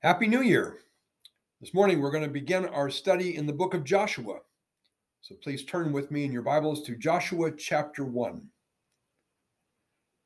[0.00, 0.78] Happy New Year.
[1.60, 4.38] This morning we're going to begin our study in the book of Joshua.
[5.22, 8.48] So please turn with me in your Bibles to Joshua chapter 1.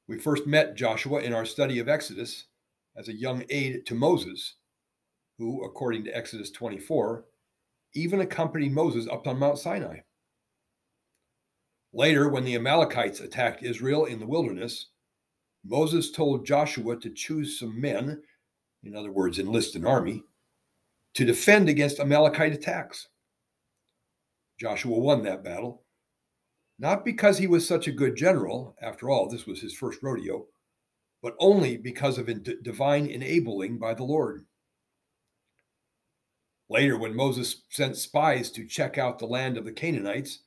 [0.08, 2.48] We first met Joshua in our study of Exodus
[2.98, 4.56] as a young aide to Moses,
[5.38, 7.24] who, according to Exodus 24,
[7.94, 10.00] even accompanied Moses up on Mount Sinai.
[11.94, 14.88] Later, when the Amalekites attacked Israel in the wilderness,
[15.64, 18.22] Moses told Joshua to choose some men,
[18.84, 20.22] in other words, enlist an army,
[21.14, 23.08] to defend against Amalekite attacks.
[24.58, 25.84] Joshua won that battle,
[26.78, 30.46] not because he was such a good general, after all, this was his first rodeo,
[31.22, 32.28] but only because of
[32.62, 34.44] divine enabling by the Lord.
[36.68, 40.40] Later, when Moses sent spies to check out the land of the Canaanites,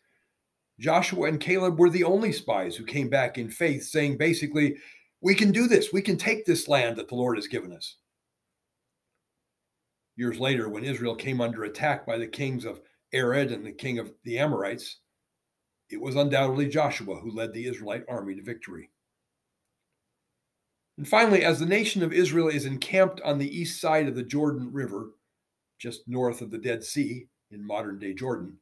[0.79, 4.75] Joshua and Caleb were the only spies who came back in faith, saying basically,
[5.21, 5.93] We can do this.
[5.93, 7.97] We can take this land that the Lord has given us.
[10.15, 12.81] Years later, when Israel came under attack by the kings of
[13.13, 14.99] Arad and the king of the Amorites,
[15.89, 18.89] it was undoubtedly Joshua who led the Israelite army to victory.
[20.97, 24.23] And finally, as the nation of Israel is encamped on the east side of the
[24.23, 25.11] Jordan River,
[25.77, 28.57] just north of the Dead Sea in modern day Jordan,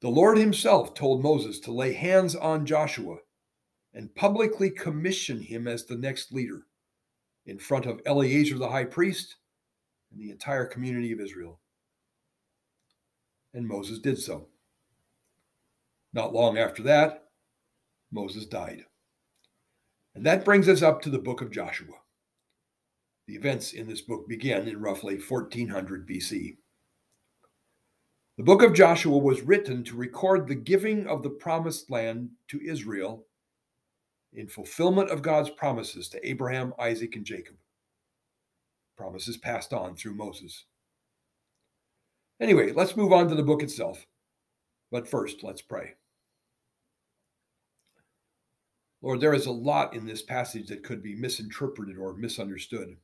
[0.00, 3.16] the Lord himself told Moses to lay hands on Joshua
[3.92, 6.66] and publicly commission him as the next leader
[7.44, 9.36] in front of Eleazar the high priest
[10.10, 11.60] and the entire community of Israel.
[13.54, 14.48] And Moses did so.
[16.12, 17.28] Not long after that,
[18.10, 18.84] Moses died.
[20.14, 21.94] And that brings us up to the book of Joshua.
[23.26, 26.56] The events in this book begin in roughly 1400 BC.
[28.36, 32.60] The book of Joshua was written to record the giving of the promised land to
[32.60, 33.26] Israel
[34.32, 37.56] in fulfillment of God's promises to Abraham, Isaac, and Jacob.
[38.96, 40.64] Promises passed on through Moses.
[42.40, 44.06] Anyway, let's move on to the book itself.
[44.90, 45.94] But first, let's pray.
[49.02, 52.96] Lord, there is a lot in this passage that could be misinterpreted or misunderstood.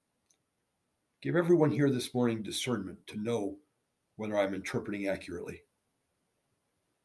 [1.21, 3.57] Give everyone here this morning discernment to know
[4.17, 5.63] whether I'm interpreting accurately.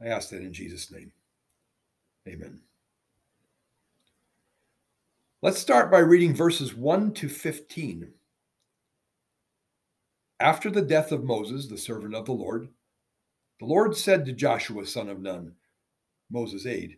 [0.02, 1.12] I ask that in Jesus' name.
[2.28, 2.60] Amen.
[5.42, 8.12] Let's start by reading verses 1 to 15.
[10.40, 12.70] After the death of Moses, the servant of the Lord,
[13.60, 15.56] the Lord said to Joshua, son of Nun,
[16.30, 16.98] Moses' aide,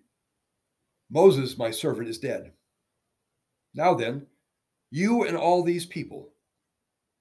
[1.09, 2.51] Moses, my servant, is dead.
[3.73, 4.27] Now then,
[4.91, 6.33] you and all these people,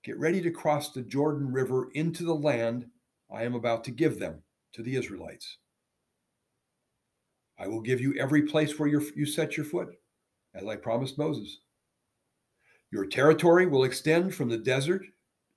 [0.04, 2.86] Get ready to cross the Jordan River into the land
[3.30, 4.42] I am about to give them
[4.72, 5.58] to the Israelites.
[7.58, 9.88] I will give you every place where you set your foot,
[10.54, 11.58] as I promised Moses.
[12.90, 15.04] Your territory will extend from the desert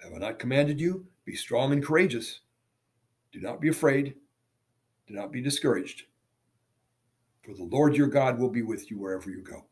[0.00, 1.06] Have I not commanded you?
[1.24, 2.40] Be strong and courageous.
[3.32, 4.14] Do not be afraid.
[5.06, 6.04] Do not be discouraged.
[7.44, 9.64] For the Lord your God will be with you wherever you go.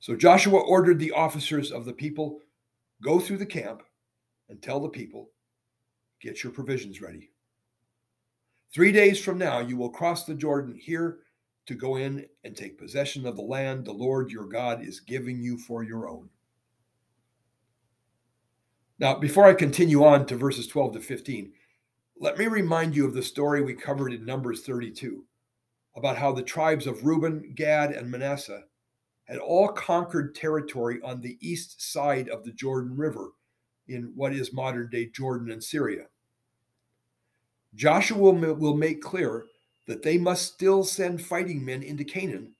[0.00, 2.40] So Joshua ordered the officers of the people
[3.04, 3.82] Go through the camp
[4.48, 5.30] and tell the people,
[6.22, 7.30] get your provisions ready.
[8.72, 11.18] Three days from now, you will cross the Jordan here
[11.66, 15.42] to go in and take possession of the land the Lord your God is giving
[15.42, 16.30] you for your own.
[18.98, 21.52] Now, before I continue on to verses 12 to 15,
[22.20, 25.24] let me remind you of the story we covered in Numbers 32
[25.96, 28.64] about how the tribes of Reuben, Gad, and Manasseh
[29.24, 33.30] had all conquered territory on the east side of the Jordan River
[33.88, 36.06] in what is modern day Jordan and Syria.
[37.74, 39.46] Joshua will make clear
[39.86, 42.54] that they must still send fighting men into Canaan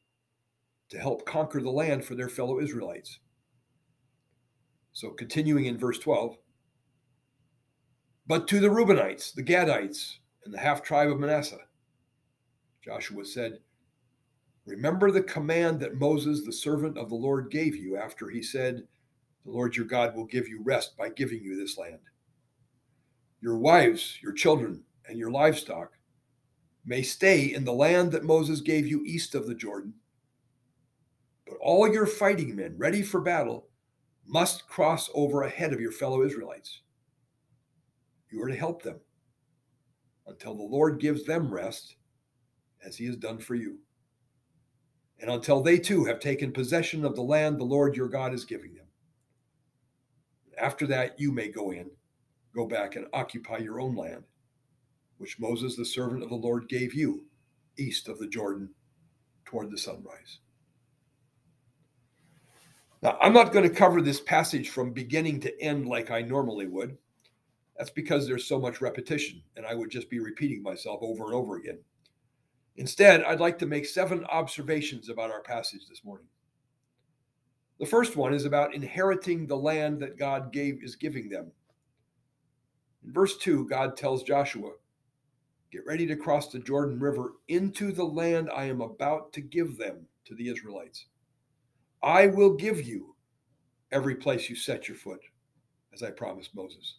[0.91, 3.21] to help conquer the land for their fellow Israelites.
[4.95, 6.37] So, continuing in verse 12,
[8.29, 11.59] but to the Reubenites, the Gadites, and the half tribe of Manasseh,
[12.81, 13.59] Joshua said,
[14.67, 18.85] Remember the command that Moses, the servant of the Lord, gave you after he said,
[19.45, 21.99] The Lord your God will give you rest by giving you this land.
[23.41, 25.91] Your wives, your children, and your livestock
[26.87, 29.95] may stay in the land that Moses gave you east of the Jordan.
[31.47, 33.67] But all your fighting men ready for battle
[34.27, 36.81] must cross over ahead of your fellow Israelites.
[38.31, 39.01] You are to help them
[40.27, 41.97] until the Lord gives them rest,
[42.85, 43.79] as he has done for you,
[45.21, 48.45] and until they too have taken possession of the land the Lord your God is
[48.45, 48.87] giving them.
[50.59, 51.91] After that, you may go in,
[52.55, 54.25] go back and occupy your own land
[55.19, 57.25] which Moses, the servant of the Lord, gave you
[57.79, 58.71] east of the Jordan
[59.45, 60.41] toward the sunrise.
[63.05, 66.67] Now, I'm not going to cover this passage from beginning to end like I normally
[66.67, 66.97] would.
[67.77, 71.35] That's because there's so much repetition, and I would just be repeating myself over and
[71.35, 71.81] over again.
[72.77, 76.27] Instead, I'd like to make seven observations about our passage this morning.
[77.79, 81.53] The first one is about inheriting the land that God gave is giving them.
[83.05, 84.71] In verse 2, God tells Joshua,
[85.71, 89.77] Get ready to cross the Jordan River into the land I am about to give
[89.77, 91.07] them to the Israelites.
[92.05, 93.15] I will give you
[93.91, 95.21] every place you set your foot,
[95.95, 96.99] as I promised Moses.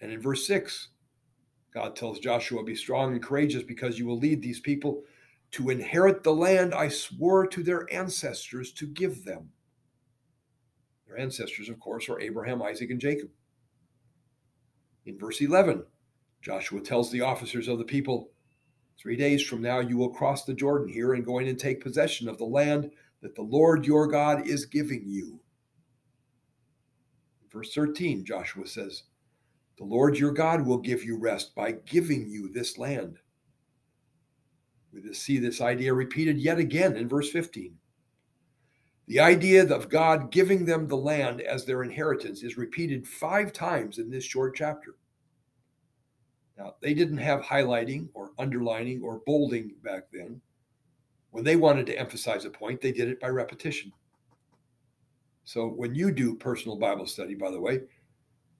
[0.00, 0.88] And in verse 6,
[1.72, 5.04] God tells Joshua, Be strong and courageous because you will lead these people
[5.52, 9.48] to inherit the land I swore to their ancestors to give them.
[11.06, 13.28] Their ancestors, of course, are Abraham, Isaac, and Jacob.
[15.06, 15.84] In verse 11,
[16.42, 18.30] Joshua tells the officers of the people,
[18.98, 21.82] Three days from now, you will cross the Jordan here and go in and take
[21.82, 22.90] possession of the land
[23.22, 25.40] that the Lord your God is giving you.
[27.52, 29.04] Verse 13, Joshua says,
[29.78, 33.18] The Lord your God will give you rest by giving you this land.
[34.92, 37.76] We see this idea repeated yet again in verse 15.
[39.06, 43.98] The idea of God giving them the land as their inheritance is repeated five times
[43.98, 44.96] in this short chapter.
[46.56, 50.40] Now, they didn't have highlighting or underlining or bolding back then.
[51.30, 53.92] When they wanted to emphasize a point, they did it by repetition.
[55.42, 57.80] So when you do personal Bible study, by the way,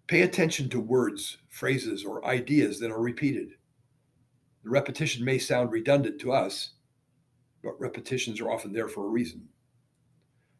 [0.06, 3.50] pay attention to words, phrases, or ideas that are repeated.
[4.64, 6.70] The repetition may sound redundant to us,
[7.62, 9.48] but repetitions are often there for a reason.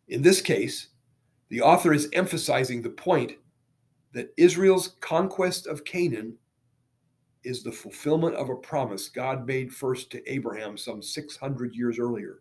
[0.09, 0.89] In this case,
[1.49, 3.33] the author is emphasizing the point
[4.13, 6.37] that Israel's conquest of Canaan
[7.45, 12.41] is the fulfillment of a promise God made first to Abraham some 600 years earlier.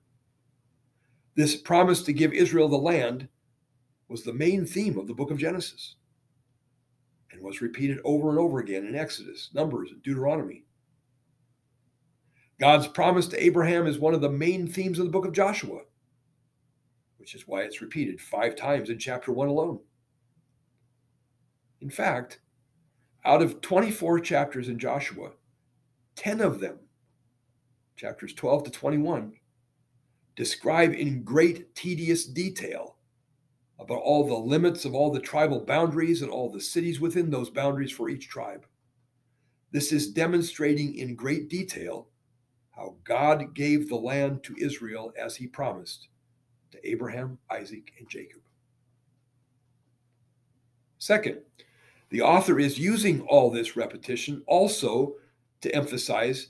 [1.35, 3.27] This promise to give Israel the land
[4.07, 5.95] was the main theme of the book of Genesis
[7.31, 10.63] and was repeated over and over again in Exodus, Numbers, and Deuteronomy.
[12.59, 15.81] God's promise to Abraham is one of the main themes of the book of Joshua,
[17.17, 19.79] which is why it's repeated five times in chapter one alone.
[21.81, 22.39] In fact,
[23.25, 25.31] out of 24 chapters in Joshua,
[26.15, 26.79] 10 of them,
[27.95, 29.33] chapters 12 to 21,
[30.35, 32.97] describe in great tedious detail
[33.79, 37.49] about all the limits of all the tribal boundaries and all the cities within those
[37.49, 38.65] boundaries for each tribe.
[39.71, 42.07] This is demonstrating in great detail
[42.71, 46.07] how God gave the land to Israel as he promised
[46.71, 48.41] to Abraham, Isaac, and Jacob.
[50.97, 51.39] Second,
[52.13, 55.15] the author is using all this repetition also
[55.61, 56.49] to emphasize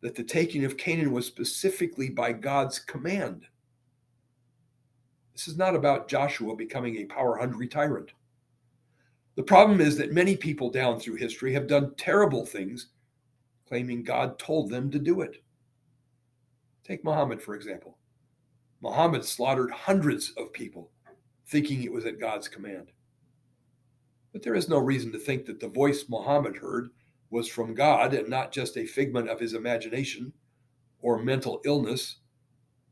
[0.00, 3.42] that the taking of Canaan was specifically by God's command.
[5.34, 8.12] This is not about Joshua becoming a power hungry tyrant.
[9.34, 12.86] The problem is that many people down through history have done terrible things,
[13.68, 15.42] claiming God told them to do it.
[16.82, 17.98] Take Muhammad, for example.
[18.80, 20.90] Muhammad slaughtered hundreds of people,
[21.46, 22.90] thinking it was at God's command.
[24.34, 26.90] But there is no reason to think that the voice Muhammad heard
[27.30, 30.32] was from God and not just a figment of his imagination
[31.00, 32.16] or mental illness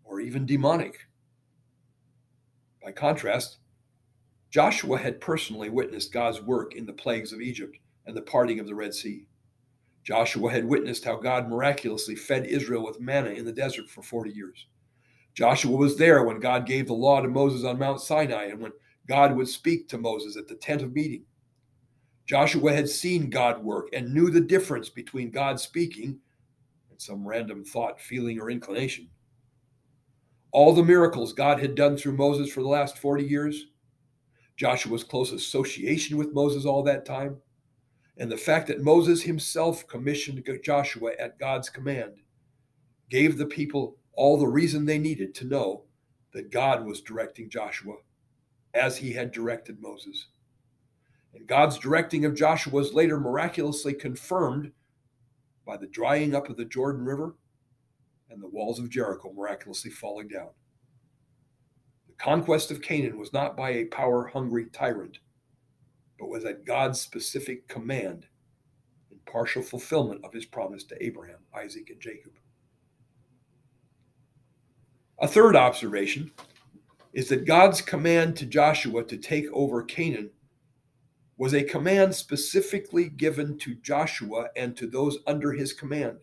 [0.05, 1.09] or even demonic.
[2.81, 3.59] By contrast,
[4.51, 8.67] Joshua had personally witnessed God's work in the plagues of Egypt and the parting of
[8.67, 9.27] the Red Sea.
[10.05, 14.31] Joshua had witnessed how God miraculously fed Israel with manna in the desert for 40
[14.31, 14.69] years.
[15.35, 18.73] Joshua was there when God gave the law to Moses on Mount Sinai and when
[19.09, 21.25] God would speak to Moses at the tent of meeting.
[22.27, 26.19] Joshua had seen God work and knew the difference between God speaking
[26.91, 29.09] and some random thought, feeling, or inclination.
[30.53, 33.67] All the miracles God had done through Moses for the last 40 years,
[34.57, 37.39] Joshua's close association with Moses all that time,
[38.19, 42.19] and the fact that Moses himself commissioned Joshua at God's command
[43.09, 45.85] gave the people all the reason they needed to know
[46.33, 47.97] that God was directing Joshua
[48.75, 50.29] as he had directed Moses.
[51.35, 54.73] And God's directing of Joshua was later miraculously confirmed
[55.65, 57.37] by the drying up of the Jordan River
[58.31, 60.51] and the walls of Jericho miraculously falling down.
[62.09, 65.19] The conquest of Canaan was not by a power hungry tyrant,
[66.19, 68.27] but was at God's specific command
[69.11, 72.33] in partial fulfillment of his promise to Abraham, Isaac, and Jacob.
[75.21, 76.33] A third observation
[77.13, 80.31] is that God's command to Joshua to take over Canaan
[81.37, 86.19] was a command specifically given to Joshua and to those under his command.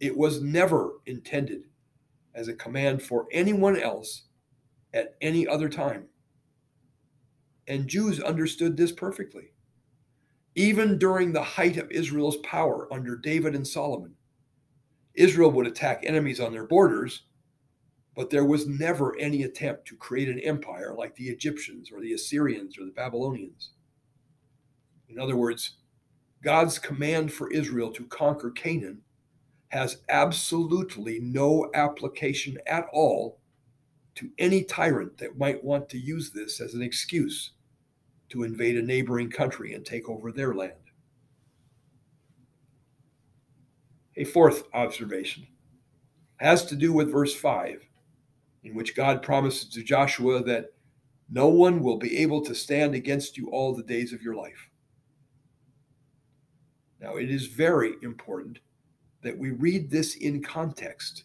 [0.00, 1.62] It was never intended
[2.34, 4.24] as a command for anyone else
[4.92, 6.08] at any other time.
[7.66, 9.52] And Jews understood this perfectly.
[10.54, 14.14] Even during the height of Israel's power under David and Solomon,
[15.14, 17.22] Israel would attack enemies on their borders
[18.16, 22.14] but there was never any attempt to create an empire like the Egyptians or the
[22.14, 23.72] Assyrians or the Babylonians.
[25.08, 25.76] In other words,
[26.42, 29.02] God's command for Israel to conquer Canaan
[29.68, 33.40] has absolutely no application at all
[34.14, 37.52] to any tyrant that might want to use this as an excuse
[38.28, 40.72] to invade a neighboring country and take over their land.
[44.16, 45.46] A fourth observation
[46.38, 47.86] has to do with verse 5
[48.64, 50.72] in which God promises to Joshua that
[51.30, 54.70] no one will be able to stand against you all the days of your life.
[57.06, 58.58] Now, it is very important
[59.22, 61.22] that we read this in context.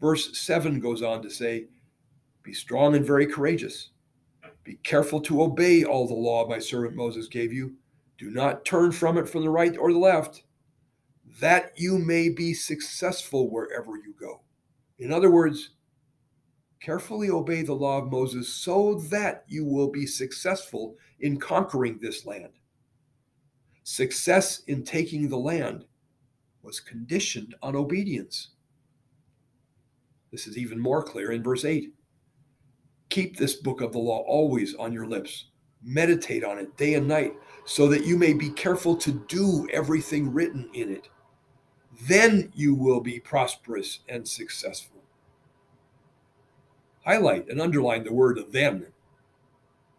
[0.00, 1.66] Verse 7 goes on to say,
[2.42, 3.90] Be strong and very courageous.
[4.64, 7.74] Be careful to obey all the law my servant Moses gave you.
[8.16, 10.44] Do not turn from it from the right or the left,
[11.38, 14.40] that you may be successful wherever you go.
[14.98, 15.70] In other words,
[16.82, 22.26] Carefully obey the law of Moses so that you will be successful in conquering this
[22.26, 22.54] land.
[23.84, 25.84] Success in taking the land
[26.62, 28.50] was conditioned on obedience.
[30.30, 31.92] This is even more clear in verse 8.
[33.10, 35.46] Keep this book of the law always on your lips.
[35.82, 37.34] Meditate on it day and night,
[37.64, 41.08] so that you may be careful to do everything written in it.
[42.02, 45.02] Then you will be prosperous and successful
[47.04, 48.86] highlight and underline the word then.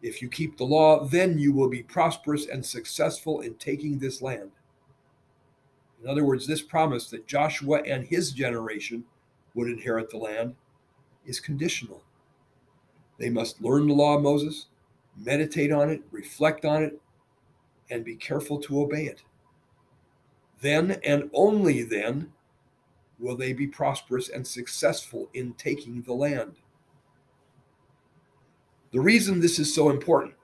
[0.04, 4.22] If you keep the law, then you will be prosperous and successful in taking this
[4.22, 4.52] land.
[6.04, 9.06] In other words, this promise that Joshua and his generation
[9.56, 10.56] would inherit the land
[11.26, 12.04] is conditional.
[13.18, 14.66] They must learn the law of Moses,
[15.16, 17.00] meditate on it, reflect on it,
[17.90, 19.24] and be careful to obey it.
[20.60, 22.34] Then and only then
[23.20, 26.56] will they be prosperous and successful in taking the land.
[28.94, 30.36] The reason this is so important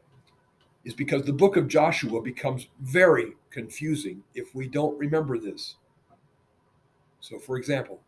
[0.84, 5.76] is because the book of Joshua becomes very confusing if we don't remember this.
[7.20, 8.00] So, for example,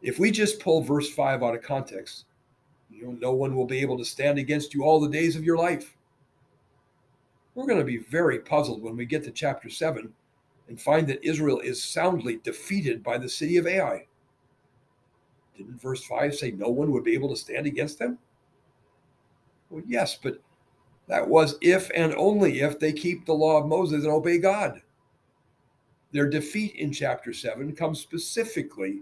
[0.00, 2.24] if we just pull verse 5 out of context,
[2.90, 5.44] you know, no one will be able to stand against you all the days of
[5.44, 5.96] your life.
[7.54, 10.10] We're going to be very puzzled when we get to chapter 7
[10.68, 14.06] and find that Israel is soundly defeated by the city of Ai.
[15.58, 18.18] Didn't verse 5 say no one would be able to stand against them?
[19.72, 20.38] Well, yes, but
[21.08, 24.82] that was if and only if they keep the law of Moses and obey God.
[26.12, 29.00] Their defeat in chapter 7 comes specifically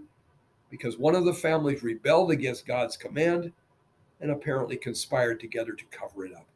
[0.69, 3.51] because one of the families rebelled against God's command
[4.21, 6.47] and apparently conspired together to cover it up.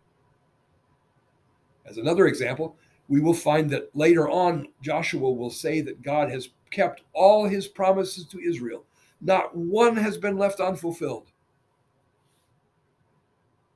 [1.85, 2.77] As another example,
[3.09, 7.67] we will find that later on, Joshua will say that God has kept all his
[7.67, 8.85] promises to Israel.
[9.19, 11.27] Not one has been left unfulfilled.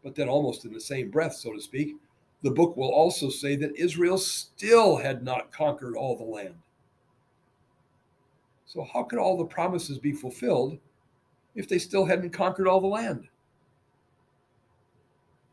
[0.04, 1.96] But then, almost in the same breath, so to speak,
[2.42, 6.56] the book will also say that Israel still had not conquered all the land.
[8.66, 10.78] So, how could all the promises be fulfilled
[11.56, 13.28] if they still hadn't conquered all the land?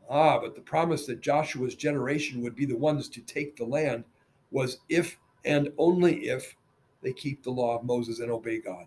[0.09, 4.05] Ah, but the promise that Joshua's generation would be the ones to take the land
[4.51, 6.55] was if and only if
[7.01, 8.85] they keep the law of Moses and obey God.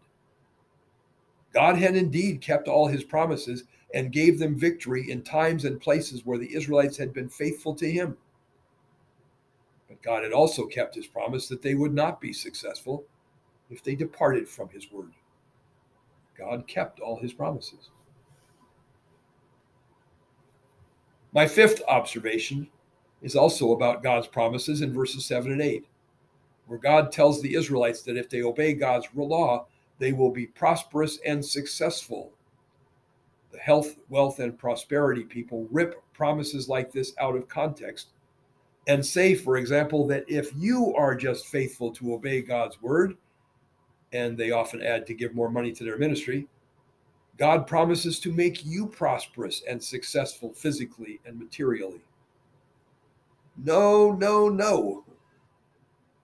[1.52, 6.24] God had indeed kept all his promises and gave them victory in times and places
[6.24, 8.16] where the Israelites had been faithful to him.
[9.88, 13.04] But God had also kept his promise that they would not be successful
[13.68, 15.12] if they departed from his word.
[16.38, 17.90] God kept all his promises.
[21.32, 22.68] My fifth observation
[23.22, 25.84] is also about God's promises in verses 7 and 8,
[26.66, 29.66] where God tells the Israelites that if they obey God's law,
[30.00, 32.32] they will be prosperous and successful.
[33.52, 38.08] The health, wealth, and prosperity people rip promises like this out of context
[38.88, 43.16] and say, for example, that if you are just faithful to obey God's word,
[44.12, 46.48] and they often add to give more money to their ministry,
[47.36, 52.00] God promises to make you prosperous and successful physically and materially.
[53.56, 55.04] No, no, no.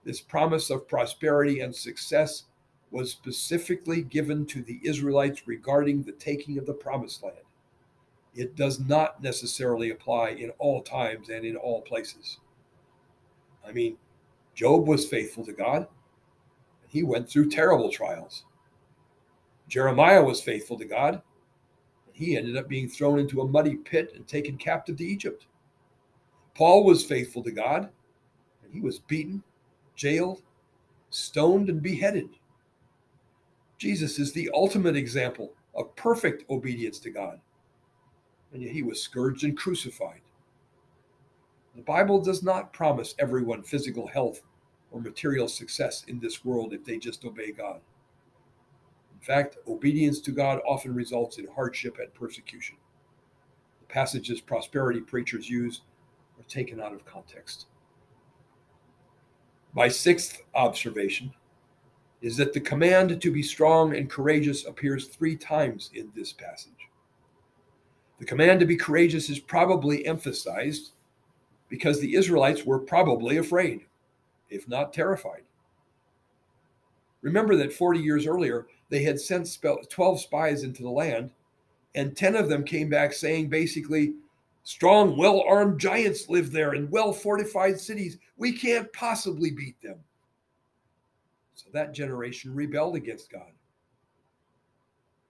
[0.03, 2.43] This promise of prosperity and success
[2.91, 7.37] was specifically given to the Israelites regarding the taking of the promised land.
[8.33, 12.37] It does not necessarily apply in all times and in all places.
[13.67, 13.97] I mean,
[14.55, 15.87] Job was faithful to God.
[16.81, 18.45] And he went through terrible trials.
[19.67, 21.15] Jeremiah was faithful to God.
[22.05, 25.47] and He ended up being thrown into a muddy pit and taken captive to Egypt.
[26.55, 27.89] Paul was faithful to God,
[28.63, 29.43] and he was beaten,
[29.95, 30.41] jailed,
[31.09, 32.29] stoned, and beheaded.
[33.77, 37.39] Jesus is the ultimate example of perfect obedience to God,
[38.51, 40.21] and yet he was scourged and crucified.
[41.75, 44.41] The Bible does not promise everyone physical health
[44.91, 47.81] or material success in this world if they just obey God.
[49.13, 52.77] In fact, obedience to God often results in hardship and persecution.
[53.81, 55.81] The passages prosperity preachers use
[56.39, 57.67] are taken out of context.
[59.73, 61.31] My sixth observation
[62.27, 66.89] is that the command to be strong and courageous appears three times in this passage.
[68.19, 70.91] The command to be courageous is probably emphasized
[71.69, 73.85] because the Israelites were probably afraid,
[74.49, 75.43] if not terrified.
[77.21, 79.57] Remember that 40 years earlier, they had sent
[79.89, 81.31] 12 spies into the land,
[81.95, 84.15] and 10 of them came back saying basically,
[84.63, 88.17] strong, well armed giants live there in well fortified cities.
[88.35, 89.99] We can't possibly beat them.
[91.57, 93.51] So that generation rebelled against God.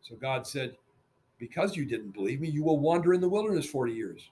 [0.02, 0.76] So God said,
[1.40, 4.30] Because you didn't believe me, you will wander in the wilderness 40 years.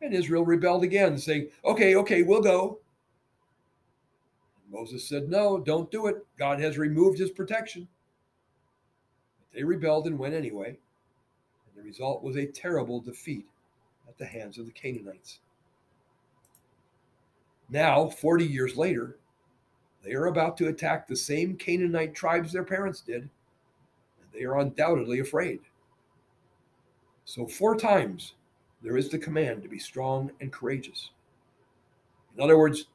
[0.00, 2.78] And Israel rebelled again, saying, Okay, okay, we'll go.
[4.70, 6.24] Moses said, No, don't do it.
[6.38, 7.88] God has removed his protection.
[9.40, 10.68] But they rebelled and went anyway.
[10.68, 13.46] And the result was a terrible defeat
[14.06, 15.40] at the hands of the Canaanites.
[17.68, 19.18] Now, 40 years later,
[20.04, 23.30] they are about to attack the same Canaanite tribes their parents did, and
[24.32, 25.60] they are undoubtedly afraid.
[27.24, 28.34] So, four times
[28.82, 31.10] there is the command to be strong and courageous.
[32.36, 32.86] In other words,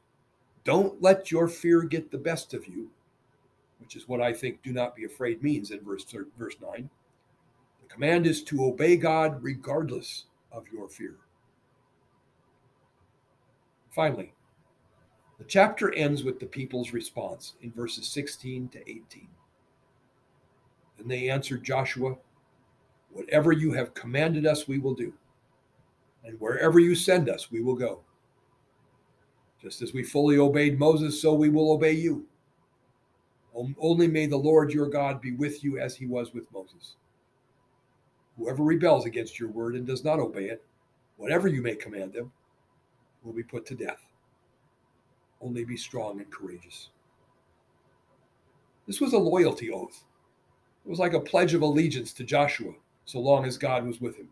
[0.63, 2.89] don't let your fear get the best of you,
[3.79, 6.05] which is what I think do not be afraid means in verse,
[6.37, 6.89] verse 9.
[7.81, 11.15] The command is to obey God regardless of your fear.
[13.91, 14.33] Finally,
[15.43, 19.27] the chapter ends with the people's response in verses 16 to 18.
[20.99, 22.15] And they answered Joshua,
[23.11, 25.13] Whatever you have commanded us, we will do
[26.23, 27.99] and wherever you send us, we will go.
[29.61, 32.25] Just as we fully obeyed Moses, so we will obey you.
[33.77, 36.95] Only may the Lord your God be with you as he was with Moses.
[38.37, 40.63] Whoever rebels against your word and does not obey it,
[41.17, 42.31] whatever you may command them,
[43.23, 44.01] will be put to death.
[45.43, 46.89] Only be strong and courageous.
[48.87, 50.03] This was a loyalty oath.
[50.85, 52.73] It was like a pledge of allegiance to Joshua,
[53.05, 54.29] so long as God was with him.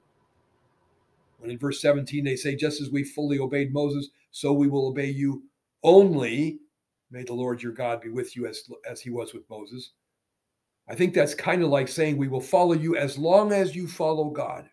[1.39, 4.87] When in verse 17 they say, just as we fully obeyed Moses, so we will
[4.87, 5.43] obey you
[5.83, 6.59] only.
[7.09, 9.91] May the Lord your God be with you as, as he was with Moses.
[10.87, 13.87] I think that's kind of like saying we will follow you as long as you
[13.87, 14.69] follow God.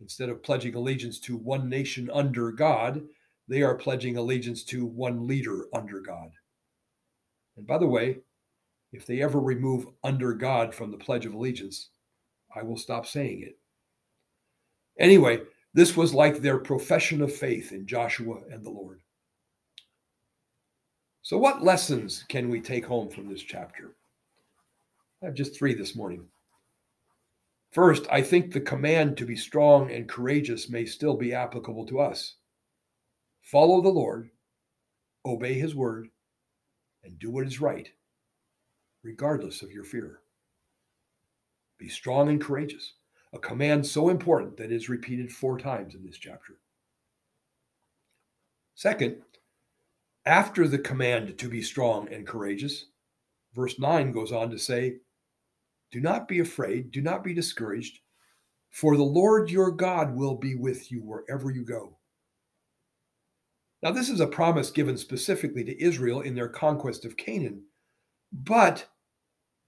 [0.00, 3.02] Instead of pledging allegiance to one nation under God,
[3.48, 6.30] they are pledging allegiance to one leader under God.
[7.56, 8.18] And by the way,
[8.92, 11.90] if they ever remove under God from the Pledge of Allegiance,
[12.54, 13.58] I will stop saying it.
[14.98, 15.40] Anyway,
[15.72, 19.00] this was like their profession of faith in Joshua and the Lord.
[21.22, 23.96] So, what lessons can we take home from this chapter?
[25.22, 26.26] I have just three this morning.
[27.72, 31.98] First, I think the command to be strong and courageous may still be applicable to
[31.98, 32.36] us.
[33.44, 34.30] Follow the Lord,
[35.24, 36.08] obey his word,
[37.04, 37.88] and do what is right,
[39.02, 40.20] regardless of your fear.
[41.78, 42.94] Be strong and courageous
[43.34, 46.54] a command so important that is repeated four times in this chapter.
[48.76, 49.16] Second,
[50.24, 52.86] after the command to be strong and courageous,
[53.52, 54.98] verse 9 goes on to say,
[55.90, 57.98] Do not be afraid, do not be discouraged,
[58.70, 61.98] For the Lord your God will be with you wherever you go.
[63.84, 67.64] Now, this is a promise given specifically to Israel in their conquest of Canaan,
[68.32, 68.88] but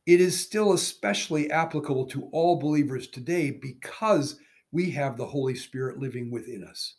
[0.07, 4.41] it is still especially applicable to all believers today because
[4.73, 6.95] we have the Holy Spirit living within us.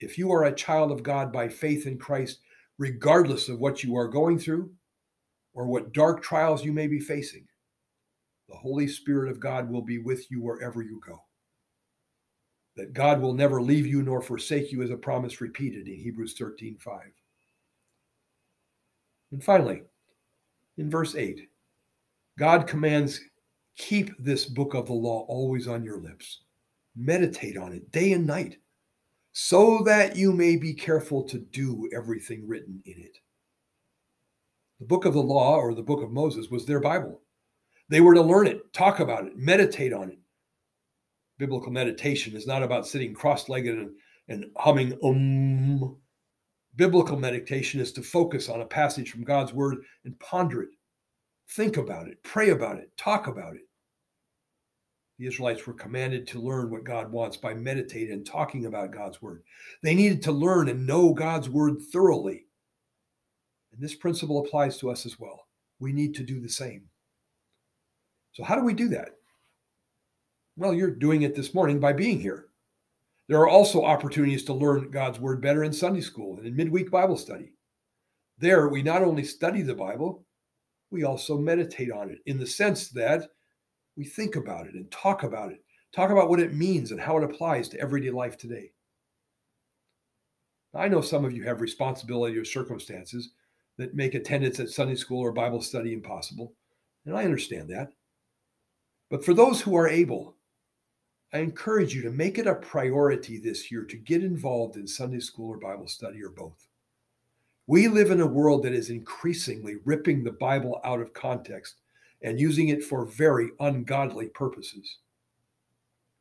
[0.00, 2.40] If you are a child of God by faith in Christ,
[2.76, 4.70] regardless of what you are going through
[5.54, 7.46] or what dark trials you may be facing,
[8.50, 11.20] the Holy Spirit of God will be with you wherever you go
[12.76, 16.34] that God will never leave you nor forsake you is a promise repeated in Hebrews
[16.38, 17.00] 13 5.
[19.32, 19.82] And finally,
[20.78, 21.48] in verse 8,
[22.38, 23.20] God commands,
[23.76, 26.42] Keep this book of the law always on your lips.
[26.96, 28.56] Meditate on it day and night,
[29.32, 33.16] so that you may be careful to do everything written in it.
[34.80, 37.20] The book of the law, or the book of Moses, was their Bible.
[37.88, 40.18] They were to learn it, talk about it, meditate on it,
[41.40, 43.90] biblical meditation is not about sitting cross-legged and,
[44.28, 45.96] and humming um.
[46.76, 50.68] Biblical meditation is to focus on a passage from God's word and ponder it,
[51.48, 53.62] think about it, pray about it, talk about it.
[55.18, 59.20] The Israelites were commanded to learn what God wants by meditating and talking about God's
[59.20, 59.42] word.
[59.82, 62.46] They needed to learn and know God's word thoroughly.
[63.72, 65.48] And this principle applies to us as well.
[65.80, 66.84] We need to do the same.
[68.32, 69.10] So, how do we do that?
[70.60, 72.48] Well, you're doing it this morning by being here.
[73.28, 76.90] There are also opportunities to learn God's word better in Sunday school and in midweek
[76.90, 77.54] Bible study.
[78.36, 80.26] There, we not only study the Bible,
[80.90, 83.30] we also meditate on it in the sense that
[83.96, 87.16] we think about it and talk about it, talk about what it means and how
[87.16, 88.70] it applies to everyday life today.
[90.74, 93.30] I know some of you have responsibility or circumstances
[93.78, 96.52] that make attendance at Sunday school or Bible study impossible,
[97.06, 97.94] and I understand that.
[99.08, 100.36] But for those who are able,
[101.32, 105.20] I encourage you to make it a priority this year to get involved in Sunday
[105.20, 106.66] school or Bible study or both.
[107.68, 111.76] We live in a world that is increasingly ripping the Bible out of context
[112.22, 114.98] and using it for very ungodly purposes.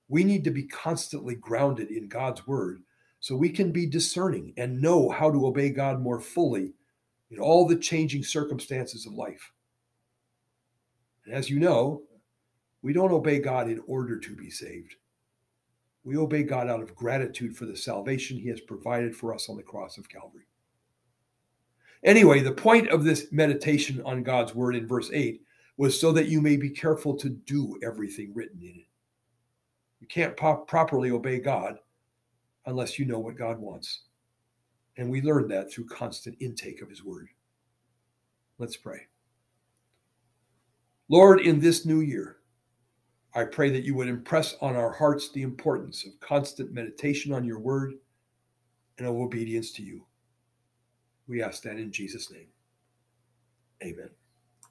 [0.09, 2.83] We need to be constantly grounded in God's word
[3.19, 6.73] so we can be discerning and know how to obey God more fully
[7.31, 9.51] in all the changing circumstances of life.
[11.25, 12.03] And as you know,
[12.81, 14.95] we don't obey God in order to be saved.
[16.03, 19.57] We obey God out of gratitude for the salvation he has provided for us on
[19.57, 20.47] the cross of Calvary.
[22.03, 25.41] Anyway, the point of this meditation on God's word in verse 8
[25.75, 28.87] was so that you may be careful to do everything written in it.
[29.99, 31.79] You can't properly obey God
[32.65, 34.03] unless you know what God wants.
[34.97, 37.27] And we learn that through constant intake of his word.
[38.57, 39.01] Let's pray.
[41.09, 42.37] Lord, in this new year,
[43.39, 47.45] I pray that you would impress on our hearts the importance of constant meditation on
[47.45, 47.93] your word
[48.97, 50.04] and of obedience to you.
[51.25, 52.47] We ask that in Jesus' name.
[53.82, 54.10] Amen.